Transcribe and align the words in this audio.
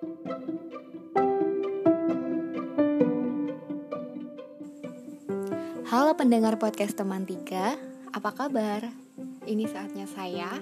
Halo 0.00 0.08
pendengar 6.16 6.56
podcast 6.56 6.96
teman 6.96 7.28
tiga, 7.28 7.76
apa 8.08 8.32
kabar? 8.32 8.88
Ini 9.44 9.68
saatnya 9.68 10.08
saya, 10.08 10.56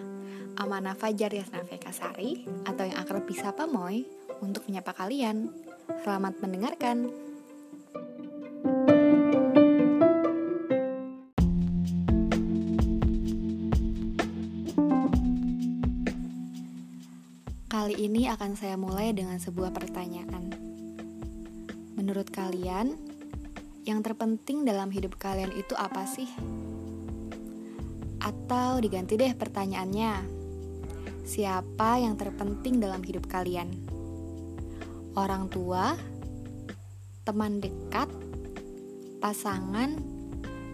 Amana 0.59 0.99
Fajar 0.99 1.31
Yasnafe 1.31 1.79
Kasari, 1.79 2.51
atau 2.67 2.83
yang 2.83 2.99
akrab 2.99 3.31
disapa 3.31 3.71
Moy, 3.71 4.11
untuk 4.43 4.67
menyapa 4.67 4.91
kalian. 4.91 5.55
Selamat 6.03 6.43
mendengarkan. 6.43 7.28
Kali 17.79 17.95
ini 17.95 18.27
akan 18.27 18.59
saya 18.59 18.75
mulai 18.75 19.15
dengan 19.15 19.39
sebuah 19.39 19.71
pertanyaan. 19.71 20.51
Menurut 21.95 22.27
kalian, 22.27 22.99
yang 23.87 24.03
terpenting 24.03 24.67
dalam 24.67 24.91
hidup 24.91 25.15
kalian 25.15 25.55
itu 25.55 25.79
apa 25.79 26.03
sih? 26.03 26.27
Atau 28.19 28.83
diganti 28.83 29.15
deh 29.15 29.31
pertanyaannya. 29.31 30.27
Siapa 31.23 32.03
yang 32.03 32.19
terpenting 32.19 32.83
dalam 32.83 32.99
hidup 32.99 33.31
kalian? 33.31 33.71
Orang 35.15 35.47
tua, 35.47 35.95
teman 37.23 37.63
dekat, 37.63 38.11
pasangan, 39.23 39.95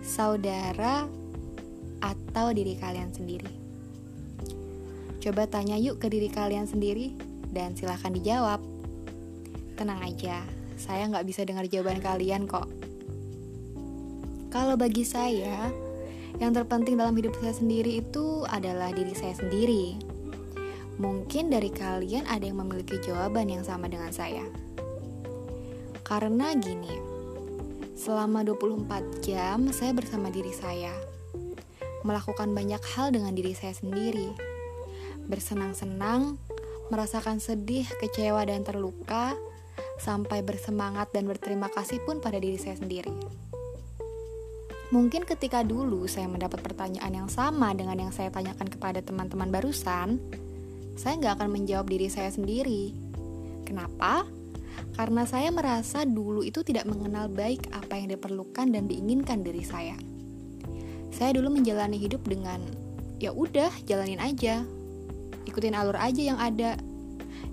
saudara, 0.01 1.05
atau 2.01 2.49
diri 2.57 2.81
kalian 2.81 3.13
sendiri? 3.13 3.64
Coba 5.25 5.49
tanya 5.49 5.81
yuk 5.81 6.05
ke 6.05 6.13
diri 6.13 6.29
kalian 6.29 6.69
sendiri 6.69 7.17
dan 7.49 7.73
silahkan 7.73 8.13
dijawab. 8.13 8.61
Tenang 9.73 10.05
aja, 10.05 10.45
saya 10.77 11.09
nggak 11.09 11.25
bisa 11.25 11.49
dengar 11.49 11.65
jawaban 11.65 12.05
kalian 12.05 12.45
kok. 12.45 12.69
Kalau 14.53 14.77
bagi 14.77 15.01
saya, 15.01 15.73
yang 16.37 16.53
terpenting 16.53 17.01
dalam 17.01 17.17
hidup 17.17 17.33
saya 17.41 17.57
sendiri 17.57 18.05
itu 18.05 18.45
adalah 18.53 18.93
diri 18.93 19.17
saya 19.17 19.33
sendiri. 19.33 19.97
Mungkin 21.01 21.49
dari 21.49 21.73
kalian 21.73 22.29
ada 22.29 22.45
yang 22.45 22.61
memiliki 22.61 23.01
jawaban 23.01 23.49
yang 23.49 23.65
sama 23.65 23.89
dengan 23.89 24.13
saya. 24.13 24.45
Karena 26.05 26.53
gini, 26.53 27.01
selama 27.97 28.45
24 28.45 29.25
jam 29.25 29.73
saya 29.73 29.97
bersama 29.97 30.29
diri 30.29 30.53
saya. 30.53 30.93
Melakukan 32.05 32.53
banyak 32.53 32.85
hal 32.93 33.09
dengan 33.09 33.33
diri 33.33 33.57
saya 33.57 33.73
sendiri 33.73 34.54
bersenang-senang, 35.27 36.37
merasakan 36.93 37.41
sedih, 37.41 37.89
kecewa, 38.01 38.45
dan 38.45 38.63
terluka, 38.63 39.33
sampai 39.99 40.43
bersemangat 40.43 41.11
dan 41.15 41.27
berterima 41.31 41.71
kasih 41.71 42.03
pun 42.03 42.19
pada 42.19 42.37
diri 42.39 42.59
saya 42.59 42.77
sendiri. 42.79 43.15
Mungkin 44.93 45.27
ketika 45.27 45.67
dulu 45.67 46.07
saya 46.07 46.31
mendapat 46.31 46.63
pertanyaan 46.63 47.25
yang 47.25 47.31
sama 47.33 47.75
dengan 47.75 47.99
yang 47.99 48.13
saya 48.15 48.31
tanyakan 48.31 48.69
kepada 48.71 49.03
teman-teman 49.03 49.51
barusan, 49.51 50.23
saya 50.95 51.19
nggak 51.19 51.41
akan 51.41 51.51
menjawab 51.51 51.91
diri 51.91 52.07
saya 52.07 52.31
sendiri. 52.31 52.95
Kenapa? 53.67 54.23
Karena 54.95 55.27
saya 55.27 55.51
merasa 55.51 56.07
dulu 56.07 56.47
itu 56.47 56.63
tidak 56.63 56.87
mengenal 56.87 57.27
baik 57.27 57.67
apa 57.75 57.99
yang 57.99 58.15
diperlukan 58.15 58.71
dan 58.71 58.87
diinginkan 58.87 59.43
dari 59.43 59.67
saya. 59.67 59.99
Saya 61.11 61.35
dulu 61.35 61.59
menjalani 61.59 61.99
hidup 61.99 62.23
dengan 62.27 62.63
ya 63.19 63.35
udah 63.35 63.75
jalanin 63.87 64.23
aja, 64.23 64.63
ikutin 65.45 65.77
alur 65.77 65.97
aja 65.97 66.21
yang 66.21 66.41
ada. 66.41 66.77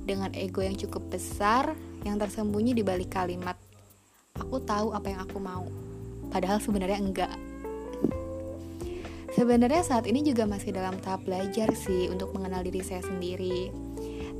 Dengan 0.02 0.34
ego 0.34 0.66
yang 0.66 0.74
cukup 0.76 1.14
besar 1.14 1.78
yang 2.02 2.18
tersembunyi 2.18 2.74
di 2.74 2.82
balik 2.82 3.14
kalimat 3.14 3.54
aku 4.52 4.58
tahu 4.64 4.92
apa 4.96 5.08
yang 5.12 5.22
aku 5.24 5.38
mau. 5.38 5.64
Padahal 6.32 6.58
sebenarnya 6.58 7.00
enggak. 7.00 7.34
Sebenarnya 9.32 9.80
saat 9.84 10.10
ini 10.12 10.28
juga 10.28 10.44
masih 10.44 10.76
dalam 10.76 11.00
tahap 11.00 11.24
belajar 11.24 11.72
sih 11.72 12.12
untuk 12.12 12.36
mengenal 12.36 12.68
diri 12.68 12.84
saya 12.84 13.00
sendiri. 13.04 13.72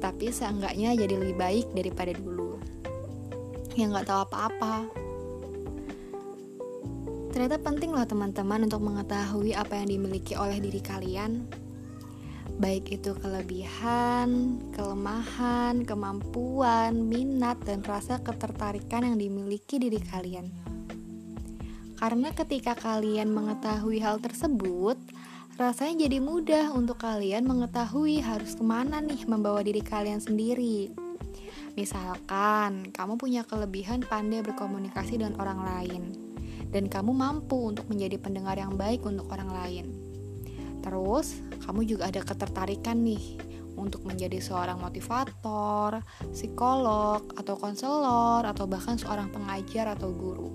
Tapi 0.04 0.34
seenggaknya 0.34 0.98
jadi 0.98 1.16
lebih 1.16 1.38
baik 1.40 1.66
daripada 1.72 2.12
dulu. 2.12 2.60
Yang 3.78 3.90
nggak 3.96 4.08
tahu 4.08 4.20
apa-apa. 4.28 4.76
Ternyata 7.32 7.64
penting 7.64 7.96
loh 7.96 8.04
teman-teman 8.04 8.68
untuk 8.68 8.84
mengetahui 8.84 9.56
apa 9.56 9.80
yang 9.80 9.88
dimiliki 9.88 10.36
oleh 10.36 10.60
diri 10.60 10.84
kalian 10.84 11.48
baik 12.62 12.94
itu 12.94 13.18
kelebihan, 13.18 14.62
kelemahan, 14.78 15.82
kemampuan, 15.82 17.10
minat, 17.10 17.58
dan 17.66 17.82
rasa 17.82 18.22
ketertarikan 18.22 19.02
yang 19.02 19.18
dimiliki 19.18 19.82
diri 19.82 19.98
kalian. 19.98 20.54
Karena 21.98 22.30
ketika 22.30 22.78
kalian 22.78 23.34
mengetahui 23.34 23.98
hal 23.98 24.22
tersebut, 24.22 24.94
rasanya 25.58 26.06
jadi 26.06 26.22
mudah 26.22 26.70
untuk 26.78 27.02
kalian 27.02 27.50
mengetahui 27.50 28.22
harus 28.22 28.54
ke 28.54 28.62
mana 28.62 29.02
nih 29.02 29.26
membawa 29.26 29.66
diri 29.66 29.82
kalian 29.82 30.22
sendiri. 30.22 30.94
Misalkan, 31.74 32.94
kamu 32.94 33.18
punya 33.18 33.42
kelebihan 33.42 34.06
pandai 34.06 34.46
berkomunikasi 34.46 35.18
dengan 35.18 35.34
orang 35.42 35.66
lain, 35.66 36.04
dan 36.70 36.86
kamu 36.86 37.10
mampu 37.10 37.74
untuk 37.74 37.90
menjadi 37.90 38.22
pendengar 38.22 38.54
yang 38.62 38.78
baik 38.78 39.02
untuk 39.02 39.26
orang 39.34 39.50
lain 39.50 40.01
Terus, 40.82 41.38
kamu 41.66 41.86
juga 41.86 42.10
ada 42.10 42.22
ketertarikan 42.26 43.00
nih 43.06 43.38
untuk 43.78 44.04
menjadi 44.04 44.38
seorang 44.42 44.82
motivator, 44.82 46.04
psikolog, 46.34 47.24
atau 47.38 47.56
konselor, 47.56 48.44
atau 48.44 48.66
bahkan 48.68 49.00
seorang 49.00 49.32
pengajar 49.32 49.96
atau 49.96 50.12
guru. 50.12 50.52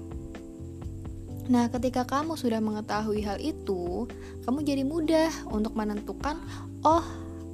Nah, 1.46 1.70
ketika 1.70 2.02
kamu 2.02 2.34
sudah 2.34 2.58
mengetahui 2.58 3.22
hal 3.22 3.38
itu, 3.38 4.10
kamu 4.42 4.66
jadi 4.66 4.82
mudah 4.82 5.30
untuk 5.54 5.78
menentukan, 5.78 6.42
oh, 6.82 7.06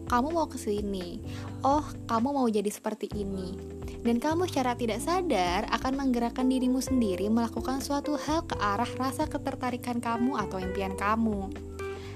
kamu 0.09 0.33
mau 0.33 0.49
ke 0.49 0.57
sini. 0.57 1.21
Oh, 1.61 1.85
kamu 2.09 2.33
mau 2.33 2.49
jadi 2.49 2.69
seperti 2.73 3.13
ini. 3.13 3.57
Dan 4.03 4.19
kamu 4.19 4.51
secara 4.51 4.75
tidak 4.75 4.99
sadar 4.99 5.69
akan 5.71 5.95
menggerakkan 5.95 6.51
dirimu 6.51 6.83
sendiri 6.83 7.31
melakukan 7.31 7.79
suatu 7.79 8.19
hal 8.19 8.43
ke 8.51 8.59
arah 8.59 8.89
rasa 8.99 9.31
ketertarikan 9.31 10.03
kamu 10.03 10.35
atau 10.43 10.59
impian 10.59 10.99
kamu 10.99 11.55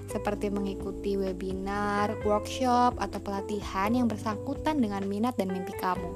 seperti 0.07 0.49
mengikuti 0.51 1.19
webinar, 1.19 2.15
workshop, 2.23 2.99
atau 2.99 3.19
pelatihan 3.19 3.91
yang 3.93 4.07
bersangkutan 4.07 4.79
dengan 4.79 5.03
minat 5.05 5.35
dan 5.35 5.51
mimpi 5.51 5.75
kamu. 5.77 6.11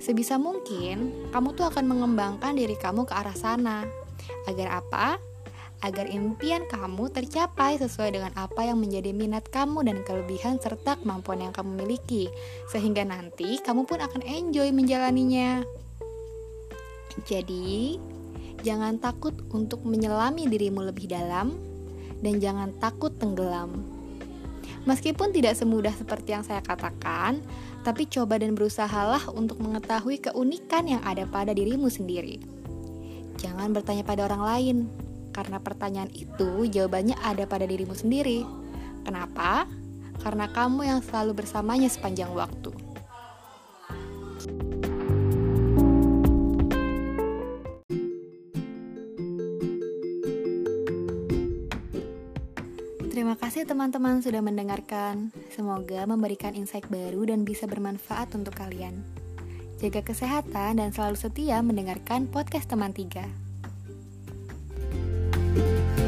Sebisa 0.00 0.40
mungkin, 0.40 1.28
kamu 1.28 1.52
tuh 1.52 1.68
akan 1.68 1.84
mengembangkan 1.84 2.56
diri 2.56 2.72
kamu 2.76 3.04
ke 3.04 3.12
arah 3.12 3.36
sana. 3.36 3.84
Agar 4.48 4.80
apa? 4.80 5.20
Agar 5.80 6.08
impian 6.08 6.64
kamu 6.68 7.12
tercapai 7.12 7.76
sesuai 7.80 8.16
dengan 8.16 8.32
apa 8.36 8.64
yang 8.64 8.80
menjadi 8.80 9.12
minat 9.12 9.48
kamu 9.48 9.84
dan 9.84 10.00
kelebihan 10.04 10.56
serta 10.56 10.96
kemampuan 11.00 11.44
yang 11.44 11.52
kamu 11.52 11.84
miliki. 11.84 12.32
Sehingga 12.72 13.04
nanti 13.04 13.60
kamu 13.60 13.84
pun 13.84 14.00
akan 14.00 14.24
enjoy 14.24 14.72
menjalaninya. 14.72 15.64
Jadi, 17.28 18.00
jangan 18.64 18.96
takut 19.00 19.36
untuk 19.52 19.84
menyelami 19.84 20.48
dirimu 20.48 20.80
lebih 20.84 21.12
dalam 21.12 21.69
dan 22.20 22.40
jangan 22.40 22.72
takut 22.80 23.12
tenggelam. 23.16 23.84
Meskipun 24.88 25.28
tidak 25.36 25.60
semudah 25.60 25.92
seperti 25.92 26.32
yang 26.32 26.44
saya 26.44 26.64
katakan, 26.64 27.44
tapi 27.84 28.08
coba 28.08 28.40
dan 28.40 28.56
berusahalah 28.56 29.28
untuk 29.32 29.60
mengetahui 29.60 30.24
keunikan 30.24 30.88
yang 30.88 31.04
ada 31.04 31.28
pada 31.28 31.52
dirimu 31.52 31.92
sendiri. 31.92 32.40
Jangan 33.36 33.76
bertanya 33.76 34.04
pada 34.04 34.24
orang 34.24 34.40
lain, 34.40 34.76
karena 35.36 35.60
pertanyaan 35.60 36.08
itu 36.16 36.64
jawabannya 36.64 37.16
ada 37.20 37.44
pada 37.44 37.68
dirimu 37.68 37.92
sendiri. 37.92 38.44
Kenapa? 39.04 39.68
Karena 40.20 40.48
kamu 40.48 40.80
yang 40.84 41.00
selalu 41.04 41.44
bersamanya 41.44 41.88
sepanjang 41.88 42.32
waktu. 42.32 42.72
Terima 53.10 53.34
kasih 53.34 53.66
teman-teman 53.66 54.22
sudah 54.22 54.38
mendengarkan. 54.38 55.34
Semoga 55.50 56.06
memberikan 56.06 56.54
insight 56.54 56.86
baru 56.86 57.26
dan 57.26 57.42
bisa 57.42 57.66
bermanfaat 57.66 58.30
untuk 58.38 58.54
kalian. 58.54 59.02
Jaga 59.82 60.06
kesehatan 60.06 60.78
dan 60.78 60.94
selalu 60.94 61.18
setia 61.18 61.58
mendengarkan 61.58 62.30
podcast 62.30 62.70
teman 62.70 62.94
tiga. 62.94 63.26
thank 65.50 65.98
you 65.98 65.99